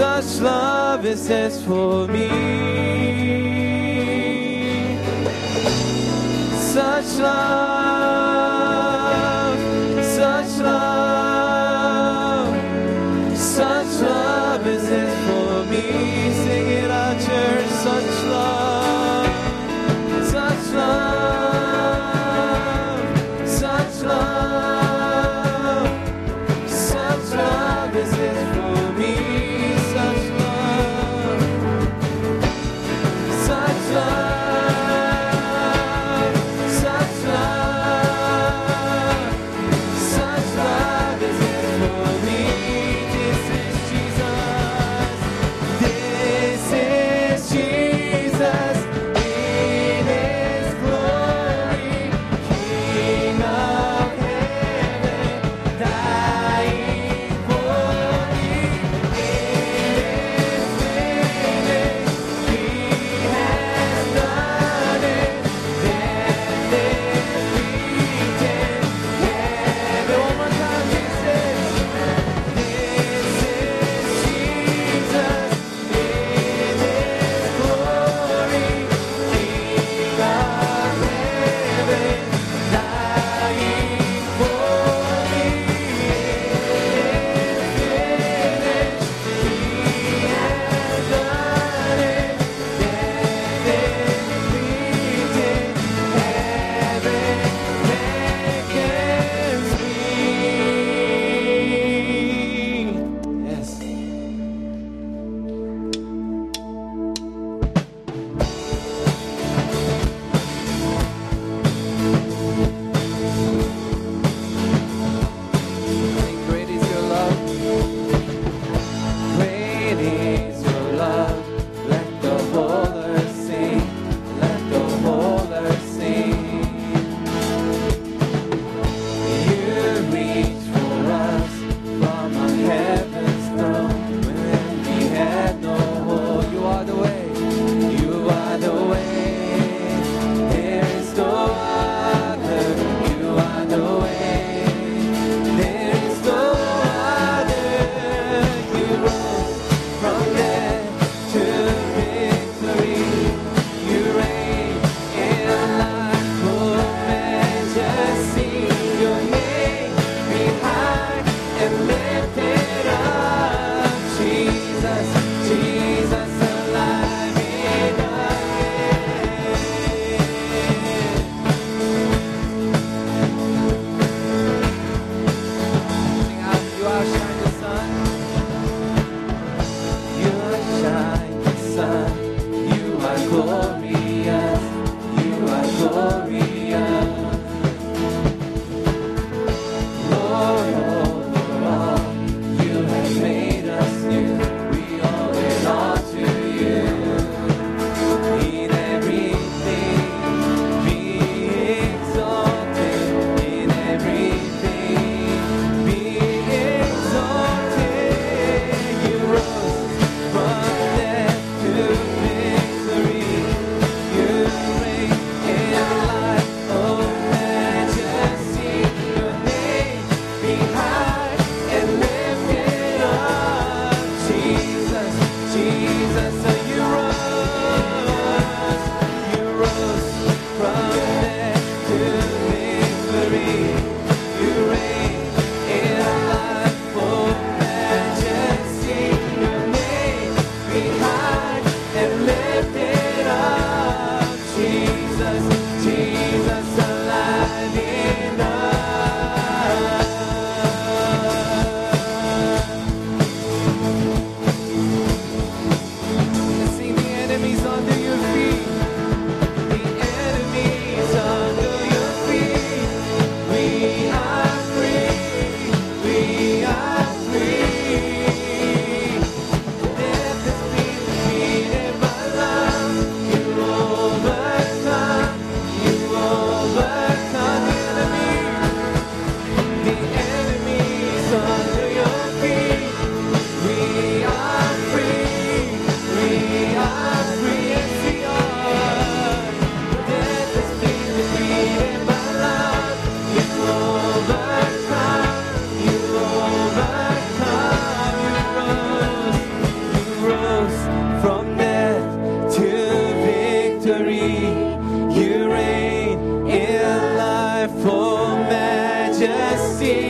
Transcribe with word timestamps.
such 0.00 0.40
love 0.40 1.04
is 1.04 1.28
this 1.28 1.62
for 1.62 2.08
me. 2.08 2.28
Such 6.72 7.18
love, 7.18 7.69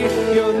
your 0.01 0.60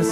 Your 0.00 0.08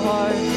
heart. 0.00 0.47